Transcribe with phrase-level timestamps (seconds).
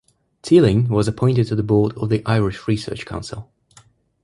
[0.41, 3.51] Teeling was appointed to the board of the Irish Research Council.